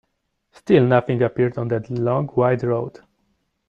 Still 0.53 0.87
nothing 0.87 1.21
appeared 1.21 1.59
on 1.59 1.67
that 1.67 1.87
long 1.91 2.27
white 2.29 2.63
road. 2.63 3.01